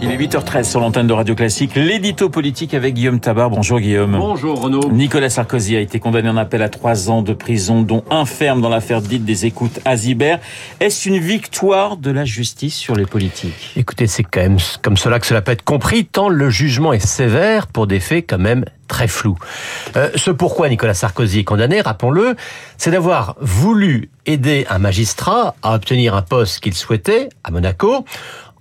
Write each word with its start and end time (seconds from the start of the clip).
Il 0.00 0.12
est 0.12 0.16
8h13 0.16 0.62
sur 0.62 0.78
l'antenne 0.78 1.08
de 1.08 1.12
Radio 1.12 1.34
Classique, 1.34 1.74
l'édito 1.74 2.28
politique 2.28 2.72
avec 2.72 2.94
Guillaume 2.94 3.18
Tabar. 3.18 3.50
Bonjour 3.50 3.80
Guillaume. 3.80 4.16
Bonjour 4.16 4.60
Renaud. 4.62 4.92
Nicolas 4.92 5.28
Sarkozy 5.28 5.74
a 5.74 5.80
été 5.80 5.98
condamné 5.98 6.28
en 6.28 6.36
appel 6.36 6.62
à 6.62 6.68
trois 6.68 7.10
ans 7.10 7.20
de 7.22 7.32
prison, 7.32 7.82
dont 7.82 8.04
un 8.08 8.24
ferme 8.24 8.60
dans 8.60 8.68
l'affaire 8.68 9.02
dite 9.02 9.24
des 9.24 9.44
écoutes 9.44 9.80
à 9.84 9.96
Zibert. 9.96 10.38
Est-ce 10.78 11.08
une 11.08 11.18
victoire 11.18 11.96
de 11.96 12.12
la 12.12 12.24
justice 12.24 12.76
sur 12.76 12.94
les 12.94 13.06
politiques? 13.06 13.72
Écoutez, 13.74 14.06
c'est 14.06 14.22
quand 14.22 14.40
même 14.40 14.58
comme 14.82 14.96
cela 14.96 15.18
que 15.18 15.26
cela 15.26 15.42
peut 15.42 15.50
être 15.50 15.64
compris, 15.64 16.04
tant 16.04 16.28
le 16.28 16.48
jugement 16.48 16.92
est 16.92 17.04
sévère 17.04 17.66
pour 17.66 17.88
des 17.88 17.98
faits 17.98 18.24
quand 18.28 18.38
même 18.38 18.64
très 18.86 19.08
flous. 19.08 19.36
Euh, 19.96 20.10
ce 20.14 20.30
pourquoi 20.30 20.68
Nicolas 20.68 20.94
Sarkozy 20.94 21.40
est 21.40 21.44
condamné, 21.44 21.80
rappelons-le, 21.80 22.36
c'est 22.78 22.90
d'avoir 22.90 23.36
voulu 23.40 24.10
aider 24.26 24.64
un 24.70 24.78
magistrat 24.78 25.54
à 25.62 25.74
obtenir 25.74 26.14
un 26.14 26.22
poste 26.22 26.60
qu'il 26.60 26.74
souhaitait 26.74 27.28
à 27.44 27.50
Monaco 27.50 28.04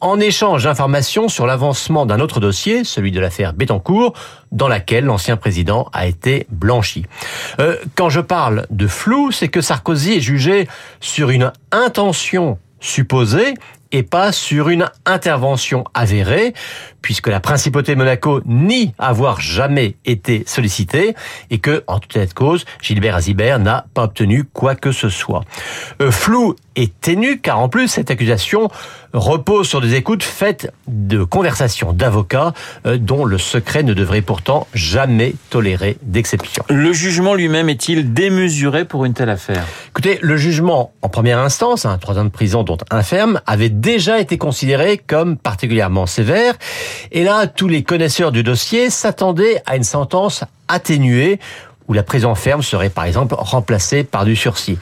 en 0.01 0.19
échange 0.19 0.63
d'informations 0.63 1.29
sur 1.29 1.45
l'avancement 1.47 2.05
d'un 2.05 2.19
autre 2.19 2.39
dossier, 2.39 2.83
celui 2.83 3.11
de 3.11 3.19
l'affaire 3.19 3.53
Bettencourt, 3.53 4.13
dans 4.51 4.67
laquelle 4.67 5.05
l'ancien 5.05 5.37
président 5.37 5.89
a 5.93 6.07
été 6.07 6.47
blanchi. 6.49 7.05
Euh, 7.59 7.77
quand 7.95 8.09
je 8.09 8.21
parle 8.21 8.65
de 8.69 8.87
flou, 8.87 9.31
c'est 9.31 9.49
que 9.49 9.61
Sarkozy 9.61 10.13
est 10.13 10.21
jugé 10.21 10.67
sur 10.99 11.29
une 11.29 11.51
intention 11.71 12.57
supposée 12.79 13.55
et 13.91 14.03
pas 14.03 14.31
sur 14.31 14.69
une 14.69 14.89
intervention 15.05 15.83
avérée, 15.93 16.53
puisque 17.01 17.27
la 17.27 17.39
principauté 17.39 17.93
de 17.93 17.97
Monaco 17.97 18.41
nie 18.45 18.93
avoir 18.97 19.39
jamais 19.39 19.95
été 20.05 20.43
sollicitée 20.45 21.15
et 21.49 21.59
que, 21.59 21.83
en 21.87 21.99
toute 21.99 22.15
état 22.15 22.25
de 22.25 22.33
cause, 22.33 22.65
Gilbert 22.81 23.15
Azibert 23.15 23.59
n'a 23.59 23.85
pas 23.93 24.03
obtenu 24.03 24.43
quoi 24.43 24.75
que 24.75 24.91
ce 24.91 25.09
soit. 25.09 25.43
Euh, 26.01 26.11
flou 26.11 26.55
et 26.75 26.87
ténu, 26.87 27.39
car 27.39 27.59
en 27.59 27.69
plus, 27.69 27.87
cette 27.87 28.11
accusation 28.11 28.69
repose 29.13 29.67
sur 29.67 29.81
des 29.81 29.95
écoutes 29.95 30.23
faites 30.23 30.71
de 30.87 31.23
conversations 31.23 31.93
d'avocats 31.93 32.53
euh, 32.85 32.97
dont 32.97 33.25
le 33.25 33.37
secret 33.37 33.83
ne 33.83 33.93
devrait 33.93 34.21
pourtant 34.21 34.67
jamais 34.73 35.33
tolérer 35.49 35.97
d'exception. 36.01 36.63
Le 36.69 36.93
jugement 36.93 37.33
lui-même 37.33 37.69
est-il 37.69 38.13
démesuré 38.13 38.85
pour 38.85 39.05
une 39.05 39.13
telle 39.13 39.29
affaire? 39.29 39.65
Écoutez, 39.89 40.19
le 40.21 40.37
jugement 40.37 40.91
en 41.01 41.09
première 41.09 41.39
instance, 41.39 41.85
hein, 41.85 41.97
trois 41.99 42.19
ans 42.19 42.25
de 42.25 42.29
prison 42.29 42.63
dont 42.63 42.77
un 42.91 43.01
ferme, 43.01 43.41
avait 43.45 43.69
déjà 43.79 44.19
été 44.19 44.37
considéré 44.37 44.97
comme 44.97 45.37
particulièrement 45.37 46.05
sévère. 46.05 46.55
Et 47.11 47.23
là, 47.23 47.47
tous 47.47 47.67
les 47.67 47.83
connaisseurs 47.83 48.31
du 48.31 48.43
dossier 48.43 48.89
s'attendaient 48.89 49.61
à 49.65 49.75
une 49.75 49.83
sentence 49.83 50.43
atténuée 50.67 51.39
où 51.87 51.93
la 51.93 52.03
prison 52.03 52.35
ferme 52.35 52.61
serait 52.61 52.89
par 52.89 53.05
exemple 53.05 53.35
remplacée 53.37 54.03
par 54.03 54.25
du 54.25 54.35
sursis. 54.35 54.77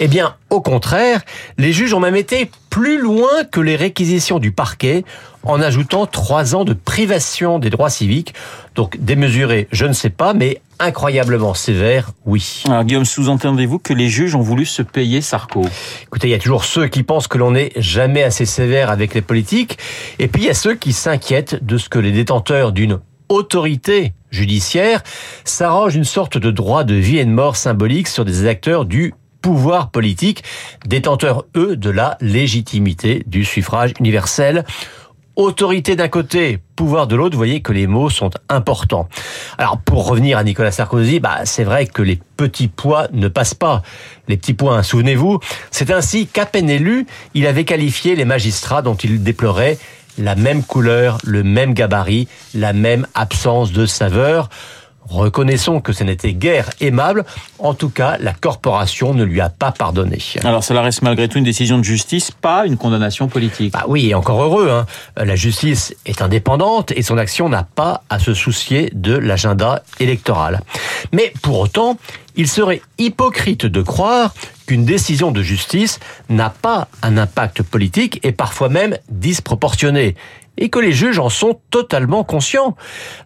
Eh 0.00 0.08
bien, 0.08 0.34
au 0.50 0.60
contraire, 0.60 1.22
les 1.58 1.72
juges 1.72 1.94
ont 1.94 2.00
même 2.00 2.16
été 2.16 2.50
plus 2.70 3.00
loin 3.00 3.44
que 3.50 3.60
les 3.60 3.76
réquisitions 3.76 4.38
du 4.38 4.52
parquet 4.52 5.04
en 5.42 5.60
ajoutant 5.60 6.06
trois 6.06 6.54
ans 6.54 6.64
de 6.64 6.72
privation 6.72 7.58
des 7.58 7.70
droits 7.70 7.90
civiques. 7.90 8.34
Donc 8.74 8.96
démesuré, 8.98 9.68
je 9.72 9.86
ne 9.86 9.92
sais 9.92 10.10
pas, 10.10 10.34
mais 10.34 10.60
incroyablement 10.78 11.54
sévère, 11.54 12.10
oui. 12.26 12.62
Alors 12.66 12.84
Guillaume, 12.84 13.04
sous-entendez-vous 13.04 13.78
que 13.78 13.92
les 13.92 14.08
juges 14.08 14.34
ont 14.34 14.40
voulu 14.40 14.66
se 14.66 14.82
payer 14.82 15.20
Sarko? 15.20 15.64
Écoutez, 16.02 16.28
il 16.28 16.30
y 16.30 16.34
a 16.34 16.38
toujours 16.38 16.64
ceux 16.64 16.88
qui 16.88 17.02
pensent 17.02 17.28
que 17.28 17.38
l'on 17.38 17.52
n'est 17.52 17.72
jamais 17.76 18.22
assez 18.22 18.46
sévère 18.46 18.90
avec 18.90 19.14
les 19.14 19.22
politiques, 19.22 19.78
et 20.18 20.28
puis 20.28 20.42
il 20.42 20.46
y 20.46 20.50
a 20.50 20.54
ceux 20.54 20.74
qui 20.74 20.92
s'inquiètent 20.92 21.64
de 21.64 21.78
ce 21.78 21.88
que 21.88 21.98
les 21.98 22.12
détenteurs 22.12 22.72
d'une 22.72 22.98
autorité 23.32 24.12
judiciaire 24.30 25.02
s'arrange 25.44 25.96
une 25.96 26.04
sorte 26.04 26.36
de 26.36 26.50
droit 26.50 26.84
de 26.84 26.94
vie 26.94 27.16
et 27.16 27.24
de 27.24 27.30
mort 27.30 27.56
symbolique 27.56 28.08
sur 28.08 28.26
des 28.26 28.46
acteurs 28.46 28.84
du 28.84 29.14
pouvoir 29.40 29.90
politique, 29.90 30.44
détenteurs, 30.86 31.44
eux, 31.56 31.76
de 31.76 31.90
la 31.90 32.18
légitimité 32.20 33.24
du 33.26 33.44
suffrage 33.44 33.94
universel. 33.98 34.64
Autorité 35.34 35.96
d'un 35.96 36.08
côté, 36.08 36.58
pouvoir 36.76 37.06
de 37.06 37.16
l'autre, 37.16 37.32
vous 37.32 37.38
voyez 37.38 37.62
que 37.62 37.72
les 37.72 37.86
mots 37.86 38.10
sont 38.10 38.28
importants. 38.50 39.08
Alors 39.56 39.78
pour 39.78 40.06
revenir 40.06 40.36
à 40.36 40.44
Nicolas 40.44 40.70
Sarkozy, 40.70 41.18
bah 41.18 41.46
c'est 41.46 41.64
vrai 41.64 41.86
que 41.86 42.02
les 42.02 42.20
petits 42.36 42.68
pois 42.68 43.08
ne 43.12 43.28
passent 43.28 43.54
pas. 43.54 43.82
Les 44.28 44.36
petits 44.36 44.52
points, 44.52 44.82
souvenez-vous, 44.82 45.40
c'est 45.70 45.90
ainsi 45.90 46.26
qu'à 46.26 46.44
peine 46.44 46.68
élu, 46.68 47.06
il 47.32 47.46
avait 47.46 47.64
qualifié 47.64 48.14
les 48.14 48.26
magistrats 48.26 48.82
dont 48.82 48.94
il 48.94 49.22
déplorait 49.22 49.78
la 50.18 50.34
même 50.34 50.62
couleur, 50.62 51.18
le 51.24 51.42
même 51.42 51.74
gabarit, 51.74 52.28
la 52.54 52.72
même 52.72 53.06
absence 53.14 53.72
de 53.72 53.86
saveur. 53.86 54.48
Reconnaissons 55.08 55.80
que 55.80 55.92
ce 55.92 56.04
n'était 56.04 56.32
guère 56.32 56.70
aimable. 56.80 57.24
En 57.58 57.74
tout 57.74 57.88
cas, 57.90 58.18
la 58.18 58.32
corporation 58.32 59.14
ne 59.14 59.24
lui 59.24 59.40
a 59.40 59.50
pas 59.50 59.72
pardonné. 59.72 60.18
Alors, 60.44 60.62
cela 60.62 60.80
reste 60.80 61.02
malgré 61.02 61.28
tout 61.28 61.38
une 61.38 61.44
décision 61.44 61.76
de 61.78 61.82
justice, 61.82 62.30
pas 62.30 62.66
une 62.66 62.76
condamnation 62.76 63.26
politique. 63.26 63.72
Bah 63.72 63.84
oui, 63.88 64.10
et 64.10 64.14
encore 64.14 64.42
heureux. 64.42 64.70
Hein. 64.70 64.86
La 65.16 65.34
justice 65.34 65.94
est 66.06 66.22
indépendante 66.22 66.92
et 66.92 67.02
son 67.02 67.18
action 67.18 67.48
n'a 67.48 67.64
pas 67.64 68.04
à 68.10 68.20
se 68.20 68.32
soucier 68.32 68.90
de 68.94 69.16
l'agenda 69.16 69.82
électoral. 69.98 70.60
Mais 71.12 71.32
pour 71.42 71.58
autant, 71.58 71.98
il 72.36 72.48
serait 72.48 72.82
hypocrite 72.98 73.66
de 73.66 73.82
croire 73.82 74.34
qu'une 74.66 74.84
décision 74.84 75.32
de 75.32 75.42
justice 75.42 76.00
n'a 76.28 76.50
pas 76.50 76.88
un 77.02 77.18
impact 77.18 77.62
politique 77.62 78.20
et 78.22 78.32
parfois 78.32 78.68
même 78.68 78.96
disproportionné 79.10 80.14
et 80.56 80.68
que 80.68 80.78
les 80.78 80.92
juges 80.92 81.18
en 81.18 81.28
sont 81.28 81.60
totalement 81.70 82.24
conscients. 82.24 82.76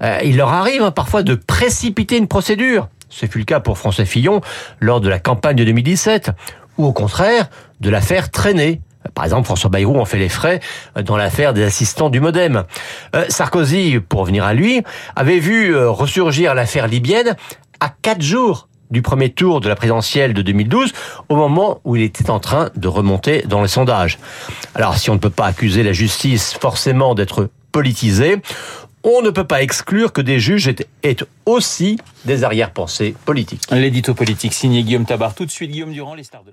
Euh, 0.02 0.18
il 0.24 0.36
leur 0.36 0.52
arrive 0.52 0.82
hein, 0.82 0.90
parfois 0.90 1.22
de 1.22 1.34
précipiter 1.34 2.16
une 2.16 2.28
procédure. 2.28 2.88
Ce 3.08 3.26
fut 3.26 3.38
le 3.38 3.44
cas 3.44 3.60
pour 3.60 3.78
François 3.78 4.04
Fillon 4.04 4.40
lors 4.80 5.00
de 5.00 5.08
la 5.08 5.18
campagne 5.18 5.56
de 5.56 5.64
2017, 5.64 6.30
ou 6.78 6.86
au 6.86 6.92
contraire 6.92 7.48
de 7.80 7.90
la 7.90 8.00
faire 8.00 8.30
traîner. 8.30 8.80
Par 9.14 9.24
exemple, 9.24 9.44
François 9.44 9.70
Bayrou 9.70 9.98
en 10.00 10.04
fait 10.04 10.18
les 10.18 10.28
frais 10.28 10.60
dans 11.04 11.16
l'affaire 11.16 11.54
des 11.54 11.62
assistants 11.62 12.10
du 12.10 12.20
Modem. 12.20 12.64
Euh, 13.14 13.24
Sarkozy, 13.28 14.00
pour 14.00 14.20
revenir 14.20 14.44
à 14.44 14.52
lui, 14.52 14.82
avait 15.14 15.38
vu 15.38 15.74
euh, 15.74 15.90
ressurgir 15.90 16.54
l'affaire 16.54 16.88
libyenne 16.88 17.36
à 17.78 17.88
quatre 18.02 18.22
jours 18.22 18.68
du 18.90 19.02
premier 19.02 19.30
tour 19.30 19.60
de 19.60 19.68
la 19.68 19.76
présidentielle 19.76 20.34
de 20.34 20.42
2012 20.42 20.92
au 21.28 21.36
moment 21.36 21.80
où 21.84 21.96
il 21.96 22.02
était 22.02 22.30
en 22.30 22.40
train 22.40 22.70
de 22.76 22.88
remonter 22.88 23.42
dans 23.42 23.62
les 23.62 23.68
sondages. 23.68 24.18
Alors 24.74 24.96
si 24.96 25.10
on 25.10 25.14
ne 25.14 25.18
peut 25.18 25.30
pas 25.30 25.46
accuser 25.46 25.82
la 25.82 25.92
justice 25.92 26.54
forcément 26.54 27.14
d'être 27.14 27.50
politisée, 27.72 28.40
on 29.04 29.22
ne 29.22 29.30
peut 29.30 29.44
pas 29.44 29.62
exclure 29.62 30.12
que 30.12 30.20
des 30.20 30.40
juges 30.40 30.68
aient 31.02 31.16
aussi 31.46 31.98
des 32.24 32.42
arrière-pensées 32.42 33.14
politiques. 33.24 33.62
L'édito 33.70 34.14
politique 34.14 34.52
signé 34.52 34.82
Guillaume 34.82 35.06
Tabar. 35.06 35.34
Tout 35.34 35.46
de 35.46 35.50
suite, 35.50 35.70
Guillaume 35.70 35.92
Durand, 35.92 36.14
les 36.14 36.24
stars 36.24 36.42
de 36.42 36.50